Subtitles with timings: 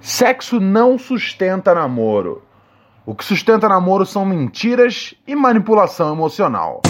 [0.00, 2.42] Sexo não sustenta namoro.
[3.06, 6.82] O que sustenta namoro são mentiras e manipulação emocional.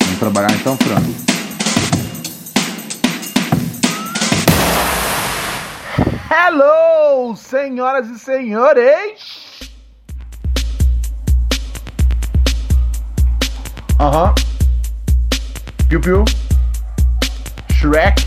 [0.00, 1.23] Vamos trabalhar então, frango.
[6.46, 9.70] Hello, senhoras e senhores!
[13.98, 14.34] Aham.
[15.88, 16.24] Piu Piu.
[17.72, 18.18] Shrek.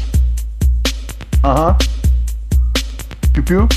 [1.44, 1.78] Aham.
[3.34, 3.68] Piu Piu.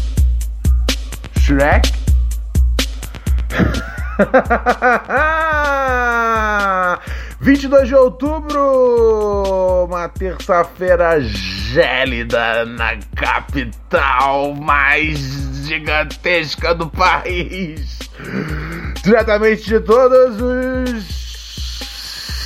[1.39, 1.85] Shrek.
[7.43, 15.19] 22 de outubro, uma terça-feira gélida na capital mais
[15.65, 17.99] gigantesca do país.
[19.03, 21.21] Diretamente de todos os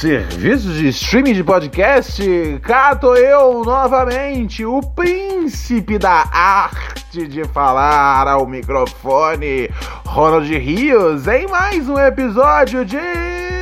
[0.01, 8.47] serviços de streaming de podcast, cá eu novamente, o príncipe da arte de falar ao
[8.47, 9.69] microfone,
[10.07, 13.54] Ronald Rios, em mais um episódio de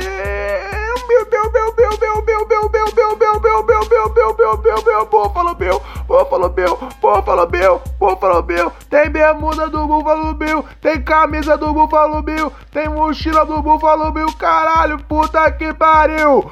[1.33, 4.57] meu, meu, meu, meu, meu, meu, meu, meu, meu, meu, meu, meu, meu, meu, meu,
[4.61, 10.63] meu, meu, Búfalo Bill, Búfalo Bill, Búfalo Bill, Búfalo Bill, tem bermuda do Búfalo Bill,
[10.79, 16.49] tem camisa do Búfalo Bill, tem mochila do Búfalo Bill, caralho, puta que pariu!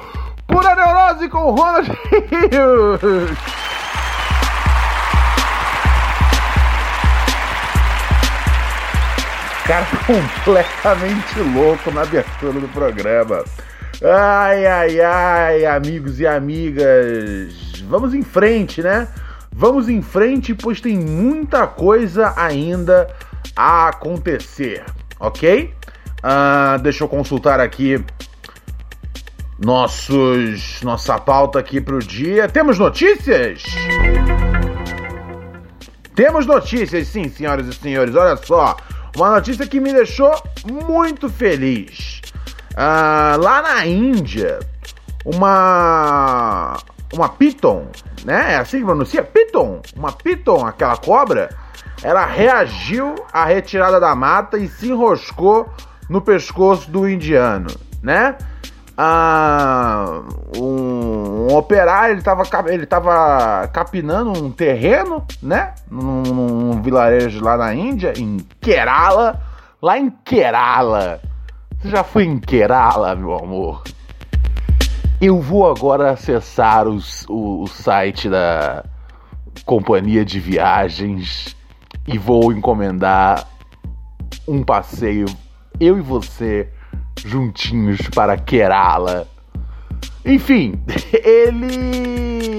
[0.48, 3.38] Pura neurose com Ronald Rios!
[9.64, 13.44] Cara completamente louco na abertura do programa.
[14.04, 17.54] Ai, ai, ai, amigos e amigas,
[17.86, 19.06] vamos em frente, né?
[19.52, 23.08] Vamos em frente, pois tem muita coisa ainda
[23.54, 24.84] a acontecer,
[25.20, 25.72] ok?
[26.18, 28.04] Uh, deixa eu consultar aqui
[29.64, 32.48] nossos nossa pauta aqui para o dia.
[32.48, 33.62] Temos notícias?
[36.12, 38.16] Temos notícias, sim, senhoras e senhores.
[38.16, 38.76] Olha só,
[39.16, 40.34] uma notícia que me deixou
[40.68, 42.11] muito feliz.
[42.76, 44.58] Ah, lá na Índia,
[45.24, 46.78] uma
[47.12, 47.86] uma piton,
[48.24, 48.54] né?
[48.54, 49.22] É assim que pronuncia?
[49.22, 49.80] Piton.
[49.94, 51.50] Uma piton, aquela cobra,
[52.02, 55.68] ela reagiu à retirada da mata e se enroscou
[56.08, 57.68] no pescoço do indiano,
[58.02, 58.36] né?
[58.96, 60.22] Ah,
[60.56, 65.74] um, um operário, ele estava ele tava capinando um terreno, né?
[65.90, 69.40] Num, num vilarejo lá na Índia, em Kerala.
[69.80, 71.20] Lá em Kerala
[71.84, 73.82] já foi em Kerala, meu amor?
[75.20, 78.84] Eu vou agora acessar os, o, o site da
[79.64, 81.56] companhia de viagens
[82.06, 83.48] e vou encomendar
[84.46, 85.26] um passeio,
[85.78, 86.68] eu e você,
[87.24, 89.28] juntinhos para Kerala.
[90.24, 90.80] Enfim,
[91.24, 92.52] ele.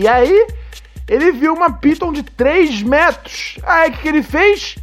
[0.00, 0.46] E aí,
[1.08, 3.58] ele viu uma piton de 3 metros.
[3.62, 4.76] Aí o que, que ele fez?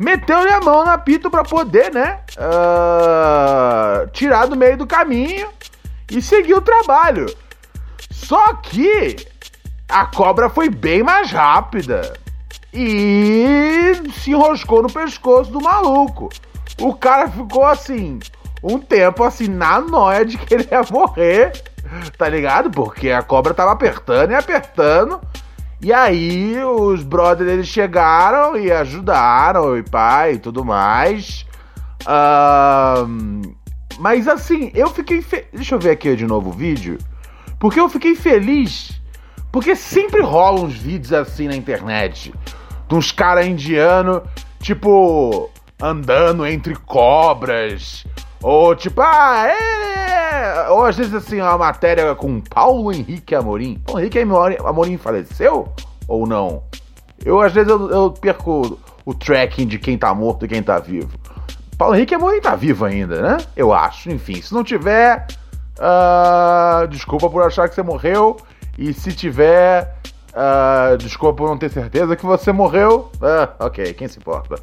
[0.00, 2.20] Meteu-lhe a mão na pito para poder, né?
[2.38, 5.46] Uh, tirar do meio do caminho
[6.10, 7.26] e seguir o trabalho.
[8.10, 9.16] Só que
[9.86, 12.14] a cobra foi bem mais rápida
[12.72, 16.30] e se enroscou no pescoço do maluco.
[16.80, 18.20] O cara ficou assim,
[18.62, 21.62] um tempo assim, na noia de que ele ia morrer,
[22.16, 22.70] tá ligado?
[22.70, 25.20] Porque a cobra tava apertando e apertando.
[25.82, 31.46] E aí os brothers eles chegaram e ajudaram, e pai e tudo mais.
[32.02, 33.54] Uh,
[33.98, 35.22] mas assim, eu fiquei.
[35.22, 35.46] Fe...
[35.52, 36.98] Deixa eu ver aqui de novo o vídeo.
[37.58, 39.00] Porque eu fiquei feliz.
[39.50, 42.32] Porque sempre rolam uns vídeos assim na internet.
[42.88, 44.22] De uns caras indianos,
[44.60, 45.50] tipo,
[45.80, 48.06] andando entre cobras.
[48.42, 50.68] Ou tipo, ah, é.
[50.70, 53.80] Ou às vezes assim, uma matéria com Paulo Henrique Amorim.
[53.84, 55.68] Paulo Henrique Amorim faleceu?
[56.08, 56.62] Ou não?
[57.24, 60.78] Eu às vezes eu, eu perco o tracking de quem tá morto e quem tá
[60.78, 61.10] vivo.
[61.76, 63.36] Paulo Henrique Amorim tá vivo ainda, né?
[63.56, 64.10] Eu acho.
[64.10, 65.26] Enfim, se não tiver,
[65.78, 68.36] uh, desculpa por achar que você morreu.
[68.78, 69.96] E se tiver,
[70.30, 73.10] uh, desculpa por não ter certeza que você morreu.
[73.16, 74.56] Uh, ok, quem se importa?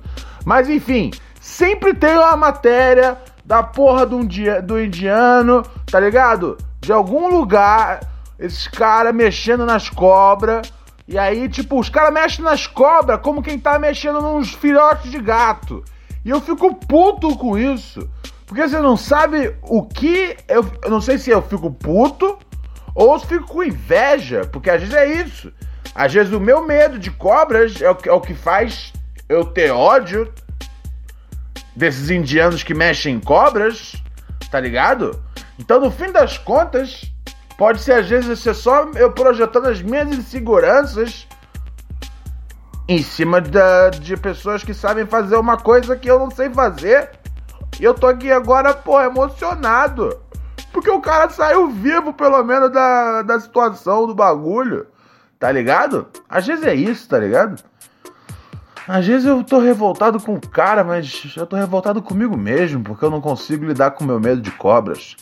[0.46, 6.58] Mas enfim, sempre tem uma matéria da porra do, dia, do indiano, tá ligado?
[6.82, 8.02] De algum lugar,
[8.38, 10.72] esses caras mexendo nas cobras.
[11.08, 15.18] E aí, tipo, os caras mexem nas cobras como quem tá mexendo nos filhotes de
[15.20, 15.82] gato.
[16.26, 18.10] E eu fico puto com isso.
[18.46, 20.36] Porque você não sabe o que.
[20.46, 22.38] Eu, eu não sei se eu fico puto
[22.94, 24.42] ou se fico com inveja.
[24.52, 25.54] Porque às vezes é isso.
[25.96, 28.92] Às vezes o meu medo de cobras é o, é o que faz
[29.30, 30.34] eu ter ódio
[31.78, 34.02] desses indianos que mexem em cobras,
[34.50, 35.22] tá ligado?
[35.60, 37.06] Então, no fim das contas,
[37.56, 41.28] pode ser às vezes ser só eu projetando as minhas inseguranças
[42.88, 47.12] em cima da, de pessoas que sabem fazer uma coisa que eu não sei fazer.
[47.80, 50.20] E eu tô aqui agora, pô, emocionado.
[50.74, 54.88] Porque o cara saiu vivo, pelo menos, da, da situação do bagulho.
[55.38, 56.08] Tá ligado?
[56.28, 57.62] Às vezes é isso, tá ligado?
[58.88, 63.04] Às vezes eu tô revoltado com o cara, mas eu tô revoltado comigo mesmo, porque
[63.04, 65.18] eu não consigo lidar com meu medo de cobras.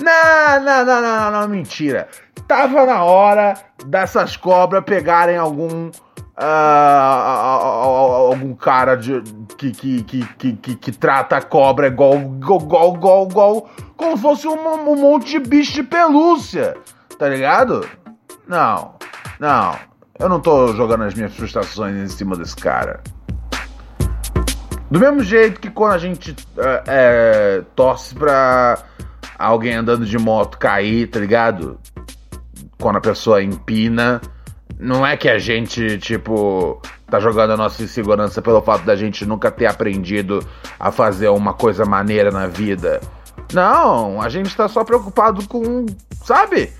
[0.00, 2.08] Não, não, não, não, não, mentira.
[2.48, 5.90] Tava na hora dessas cobras pegarem algum.
[6.38, 6.42] Uh,
[8.30, 9.20] algum cara de,
[9.58, 14.48] que, que, que, que, que, trata a cobra igual, igual, igual, igual, como se fosse
[14.48, 14.56] um,
[14.88, 16.78] um monte de bicho de pelúcia,
[17.18, 17.86] tá ligado?
[18.48, 18.94] Não,
[19.38, 19.89] não.
[20.20, 23.00] Eu não tô jogando as minhas frustrações em cima desse cara.
[24.90, 28.84] Do mesmo jeito que quando a gente é, é, torce pra
[29.38, 31.80] alguém andando de moto cair, tá ligado?
[32.78, 34.20] Quando a pessoa empina,
[34.78, 39.24] não é que a gente, tipo, tá jogando a nossa insegurança pelo fato da gente
[39.24, 40.46] nunca ter aprendido
[40.78, 43.00] a fazer uma coisa maneira na vida.
[43.54, 45.86] Não, a gente tá só preocupado com,
[46.22, 46.70] sabe?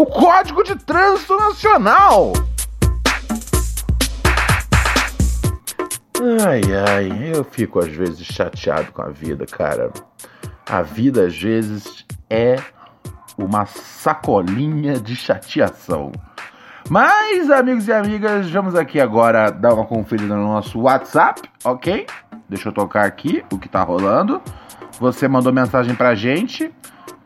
[0.00, 2.32] O Código de Trânsito Nacional.
[6.42, 9.92] Ai, ai, eu fico às vezes chateado com a vida, cara.
[10.64, 12.56] A vida às vezes é
[13.36, 16.12] uma sacolinha de chateação.
[16.88, 22.06] Mas, amigos e amigas, vamos aqui agora dar uma conferida no nosso WhatsApp, ok?
[22.48, 24.40] Deixa eu tocar aqui o que tá rolando.
[24.98, 26.72] Você mandou mensagem pra gente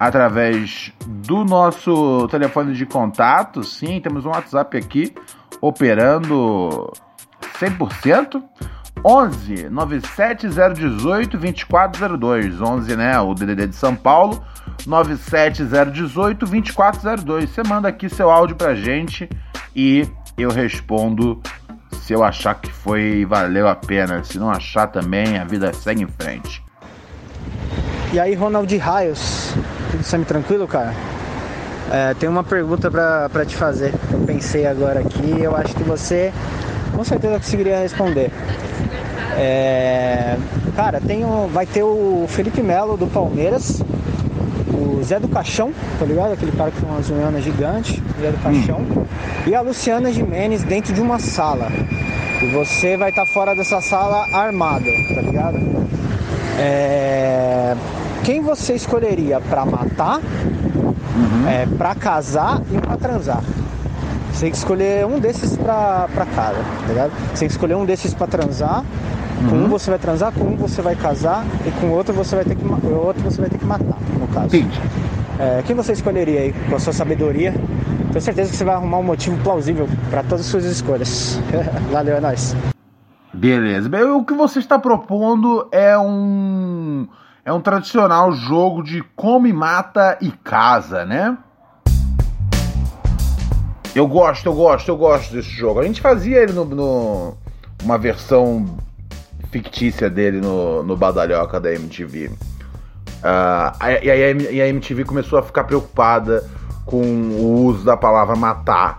[0.06, 3.64] através do nosso telefone de contato.
[3.64, 5.14] Sim, temos um WhatsApp aqui
[5.60, 6.92] operando
[7.58, 8.42] 100%.
[9.06, 12.60] 11 97018 2402.
[12.60, 13.18] 11, né?
[13.18, 14.44] O DDD de São Paulo.
[14.86, 17.50] 97018 2402.
[17.50, 19.28] Você manda aqui seu áudio pra gente
[19.74, 21.40] e eu respondo
[21.92, 24.22] se eu achar que foi valeu a pena.
[24.22, 26.62] Se não achar também, a vida segue em frente.
[28.12, 29.54] E aí, Ronald Raios,
[29.94, 30.92] tudo semi-tranquilo, cara?
[31.92, 33.94] É, tem uma pergunta para te fazer.
[34.12, 36.32] Eu pensei agora aqui eu acho que você
[36.94, 38.30] com certeza conseguiria responder.
[39.36, 40.36] É,
[40.74, 43.82] cara, tem um, vai ter o Felipe Melo do Palmeiras,
[44.72, 46.32] o Zé do Caixão, tá ligado?
[46.32, 49.04] Aquele cara que tem uma zoiana gigante, Zé do Caixão, hum.
[49.46, 51.68] e a Luciana Jimenez dentro de uma sala.
[52.42, 55.58] E você vai estar tá fora dessa sala armado, tá ligado?
[56.58, 57.74] É,
[58.24, 61.46] quem você escolheria para matar, uhum.
[61.46, 63.44] é, para casar e para transar?
[64.32, 67.12] Você tem que escolher um desses pra, pra casa, tá ligado?
[67.28, 68.82] Você tem que escolher um desses pra transar.
[69.42, 69.48] Uhum.
[69.48, 72.44] Com um você vai transar, com um você vai casar e com outro você vai
[72.44, 74.56] ter que, outro você vai ter que matar, no caso.
[74.56, 74.80] Entendi.
[75.38, 77.52] É, quem você escolheria aí com a sua sabedoria?
[78.10, 81.38] Tenho certeza que você vai arrumar um motivo plausível para todas as suas escolhas.
[81.92, 82.56] Valeu, é nóis.
[83.32, 83.88] Beleza.
[83.88, 86.63] Bem, o que você está propondo é um
[87.44, 91.36] é um tradicional jogo de come, mata e casa, né?
[93.94, 95.78] Eu gosto, eu gosto, eu gosto desse jogo.
[95.78, 97.36] A gente fazia ele no, no
[97.82, 98.78] uma versão
[99.50, 102.26] fictícia dele no, no Badalhoca da MTV.
[102.26, 102.34] Uh,
[103.22, 106.44] ah, e aí a MTV começou a ficar preocupada
[106.86, 108.98] com o uso da palavra matar.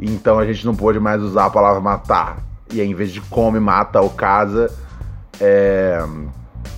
[0.00, 2.38] Então a gente não pôde mais usar a palavra matar.
[2.72, 4.72] E aí, em vez de come, mata ou casa,
[5.38, 6.04] é,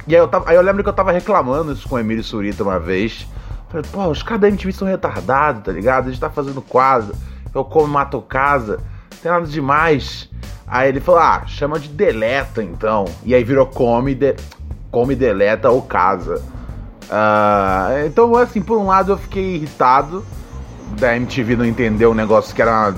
[0.07, 2.23] e aí eu, tava, aí eu lembro que eu tava reclamando isso com o Emílio
[2.23, 3.27] Surita uma vez.
[3.69, 6.07] Falei, pô, os caras da MTV são retardados, tá ligado?
[6.07, 7.13] A gente tá fazendo quase,
[7.53, 10.31] eu como mato casa, não tem nada demais.
[10.67, 13.07] Aí ele falou, ah, chama de deleta então.
[13.25, 14.37] E aí virou come, de,
[14.91, 16.43] come deleta ou casa.
[17.07, 20.25] Uh, então, assim, por um lado eu fiquei irritado
[20.99, 22.97] da MTV não entender um negócio que era uma,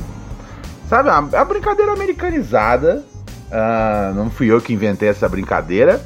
[0.89, 3.03] sabe, uma, uma brincadeira americanizada.
[3.51, 6.01] Uh, não fui eu que inventei essa brincadeira.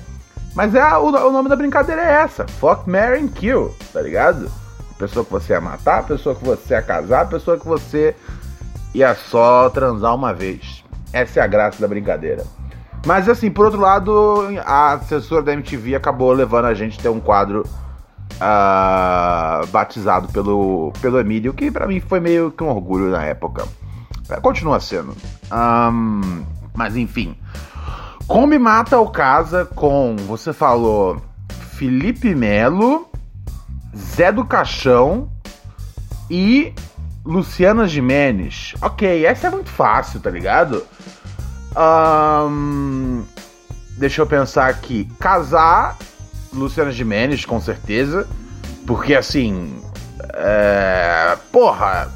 [0.54, 4.50] Mas é o, o, nome da brincadeira é essa: Fuck, Mary and Kill, tá ligado?
[4.98, 8.14] Pessoa que você ia matar, pessoa que você ia casar, pessoa que você
[8.94, 10.84] ia só transar uma vez.
[11.12, 12.44] Essa é a graça da brincadeira.
[13.04, 17.08] Mas assim, por outro lado, a assessora da MTV acabou levando a gente a ter
[17.08, 17.66] um quadro
[18.36, 23.64] uh, batizado pelo, pelo Emílio, que para mim foi meio que um orgulho na época.
[24.40, 25.16] Continua sendo.
[25.52, 26.44] Um,
[26.74, 27.36] mas enfim.
[28.32, 31.20] Come Mata o Casa com, você falou,
[31.76, 33.06] Felipe Melo,
[33.94, 35.30] Zé do Caixão
[36.30, 36.72] e
[37.26, 38.72] Luciana Jimenez.
[38.80, 40.82] Ok, essa é muito fácil, tá ligado?
[41.76, 43.22] Um,
[43.98, 45.06] deixa eu pensar aqui.
[45.20, 45.98] Casar
[46.54, 48.26] Luciana Jimenez, com certeza.
[48.86, 49.78] Porque assim.
[50.32, 52.10] É, porra,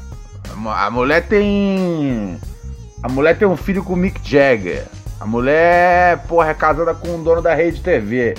[0.65, 2.39] a mulher tem.
[3.03, 4.96] A mulher tem um filho com o Mick Jagger.
[5.19, 8.35] A mulher, porra, é casada com o dono da rede TV.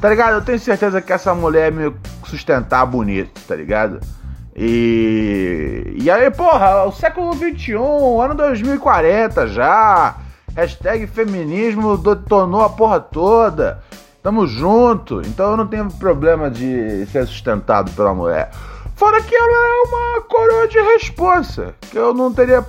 [0.00, 0.34] Tá ligado?
[0.34, 4.00] Eu tenho certeza que essa mulher é me sustentar bonito, tá ligado?
[4.54, 5.96] E.
[6.00, 10.16] E aí, porra, o século XXI, ano 2040 já.
[10.54, 13.82] Hashtag feminismo detonou a porra toda.
[14.22, 15.20] Tamo junto.
[15.22, 18.50] Então eu não tenho problema de ser sustentado pela mulher.
[19.02, 21.74] Fora que ela é uma coroa de responsa.
[21.90, 22.64] Que eu não teria.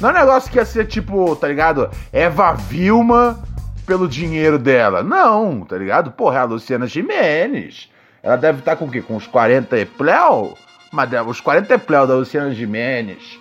[0.00, 1.90] Não é um negócio que ia ser tipo, tá ligado?
[2.12, 3.42] Eva Vilma
[3.84, 5.02] pelo dinheiro dela.
[5.02, 6.12] Não, tá ligado?
[6.12, 7.90] Porra, é a Luciana Jimenez.
[8.22, 9.02] Ela deve estar tá com o quê?
[9.02, 10.56] Com uns 40 e pleu?
[10.92, 13.40] Mas os 40 e pleu da Luciana Jimenez.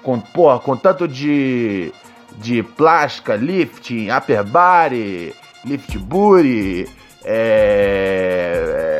[0.00, 1.92] Com, porra, com tanto de.
[2.36, 6.88] de plástica, lifting, upper body, lift booty,
[7.24, 8.99] é,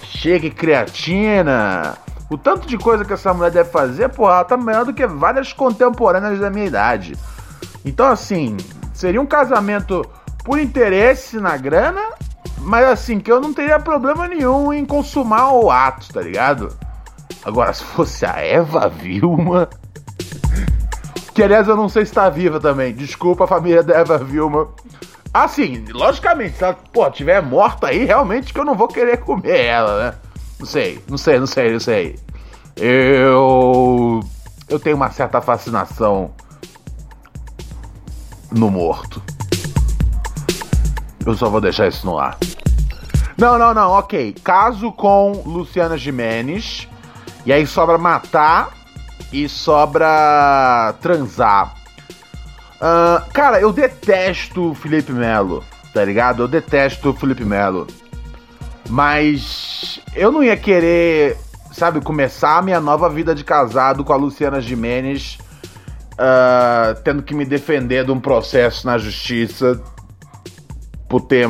[0.00, 1.96] é, shake creatina.
[2.30, 5.06] O tanto de coisa que essa mulher deve fazer, porra, ela tá melhor do que
[5.06, 7.16] várias contemporâneas da minha idade.
[7.84, 8.56] Então, assim,
[8.92, 10.04] seria um casamento
[10.44, 12.02] por interesse na grana,
[12.58, 16.70] mas assim, que eu não teria problema nenhum em consumar o ato, tá ligado?
[17.44, 19.68] Agora, se fosse a Eva Vilma.
[21.34, 22.92] Que aliás eu não sei se tá viva também.
[22.92, 24.66] Desculpa a família da Eva Vilma.
[25.44, 29.66] Assim, logicamente, se ela, pô, tiver morta aí, realmente que eu não vou querer comer
[29.66, 30.14] ela, né?
[30.58, 32.18] Não sei, não sei, não sei, não sei.
[32.76, 34.20] Eu.
[34.68, 36.32] Eu tenho uma certa fascinação
[38.50, 39.22] no morto.
[41.24, 42.36] Eu só vou deixar isso no ar.
[43.36, 44.34] Não, não, não, ok.
[44.42, 46.88] Caso com Luciana Jimenez.
[47.46, 48.70] E aí sobra matar
[49.32, 51.77] e sobra transar.
[52.78, 56.44] Uh, cara, eu detesto o Felipe Melo, tá ligado?
[56.44, 57.86] Eu detesto o Felipe Melo.
[58.88, 61.36] Mas eu não ia querer,
[61.72, 65.38] sabe, começar a minha nova vida de casado com a Luciana Jimenez,
[66.12, 69.82] uh, tendo que me defender de um processo na justiça
[71.08, 71.48] por ter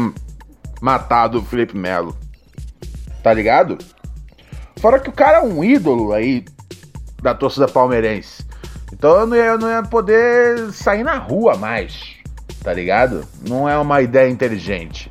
[0.80, 2.16] matado o Felipe Melo.
[3.23, 3.76] Tá ligado?
[4.80, 6.44] Fora que o cara é um ídolo aí
[7.23, 8.48] da torcida palmeirense.
[8.99, 12.17] Então eu não, ia, não poder sair na rua mais,
[12.64, 13.25] tá ligado?
[13.49, 15.11] Não é uma ideia inteligente.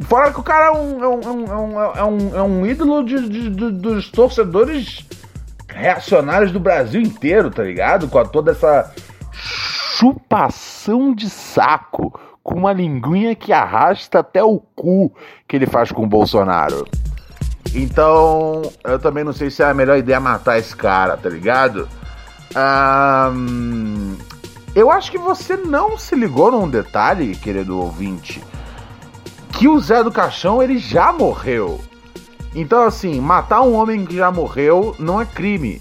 [0.00, 3.04] Fora que o cara é um, é um, é um, é um, é um ídolo
[3.04, 5.06] de, de, de, dos torcedores
[5.68, 8.08] reacionários do Brasil inteiro, tá ligado?
[8.08, 8.90] Com toda essa
[9.32, 15.12] chupação de saco, com uma linguinha que arrasta até o cu
[15.46, 16.86] que ele faz com o Bolsonaro.
[17.74, 21.86] Então, eu também não sei se é a melhor ideia matar esse cara, tá ligado?
[22.58, 24.16] Um,
[24.74, 28.42] eu acho que você não se ligou num detalhe, querido ouvinte,
[29.52, 31.80] que o Zé do Caixão ele já morreu.
[32.54, 35.80] Então, assim, matar um homem que já morreu não é crime.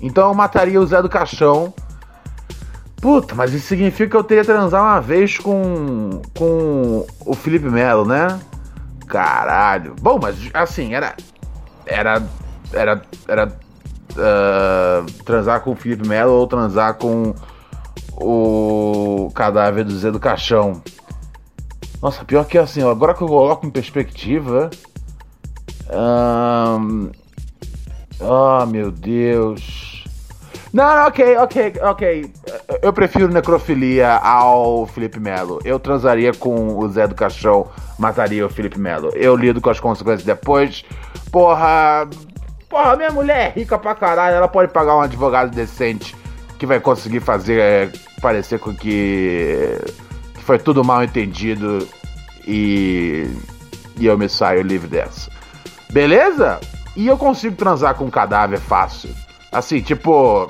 [0.00, 1.72] Então eu mataria o Zé do Caixão.
[2.96, 8.04] Puta, mas isso significa que eu teria transar uma vez com, com o Felipe Melo,
[8.04, 8.38] né?
[9.06, 9.94] Caralho.
[10.00, 11.14] Bom, mas assim, era.
[11.86, 12.22] Era.
[12.72, 13.02] Era.
[13.28, 13.63] Era
[14.16, 17.34] uh, transar com o Felipe Melo ou transar com
[18.12, 20.82] o cadáver do Zé do Caixão.
[22.02, 24.70] Nossa, pior que assim, agora que eu coloco em perspectiva.
[25.90, 27.10] Um...
[28.20, 30.04] Oh, meu Deus.
[30.72, 32.32] Não, ok, ok, ok.
[32.82, 35.60] Eu prefiro necrofilia ao Felipe Melo.
[35.64, 37.68] Eu transaria com o Zé do Caixão,
[37.98, 39.10] mataria o Felipe Melo.
[39.14, 40.84] Eu lido com as consequências depois
[41.34, 42.08] Porra.
[42.74, 46.16] Porra, minha mulher é rica pra caralho, ela pode pagar um advogado decente
[46.58, 49.78] que vai conseguir fazer é, parecer com que,
[50.34, 51.86] que foi tudo mal entendido
[52.44, 53.30] e,
[53.96, 55.30] e eu me saio livre dessa.
[55.92, 56.58] Beleza?
[56.96, 59.14] E eu consigo transar com um cadáver fácil.
[59.52, 60.48] Assim, tipo.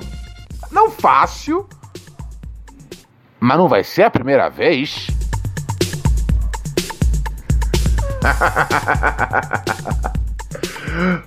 [0.71, 1.69] Não fácil.
[3.39, 5.11] Mas não vai ser a primeira vez.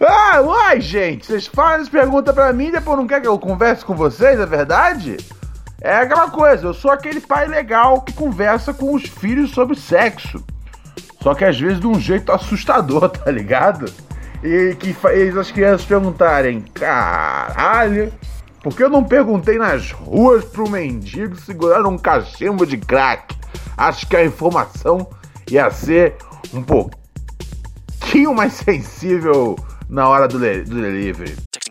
[0.09, 3.39] ah, uai, gente, vocês fazem essa pergunta pra mim e depois não quer que eu
[3.39, 5.19] converse com vocês, é verdade?
[5.81, 10.43] É aquela coisa, eu sou aquele pai legal que conversa com os filhos sobre sexo.
[11.23, 13.93] Só que às vezes de um jeito assustador, tá ligado?
[14.43, 18.13] E que faz as crianças perguntarem: caralho,
[18.63, 23.37] por que eu não perguntei nas ruas pro mendigo segurar um cachimbo de crack?
[23.77, 25.09] Acho que a informação
[25.51, 26.17] ia ser
[26.53, 29.57] um pouquinho mais sensível
[29.89, 31.48] na hora do, do delivery.